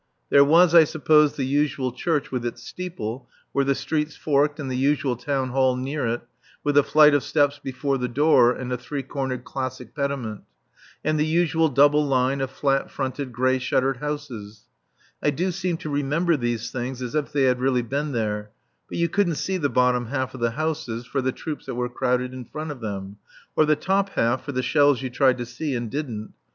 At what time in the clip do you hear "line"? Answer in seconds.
12.03-12.41